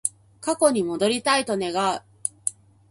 [0.39, 2.01] 過去に戻りたいと願う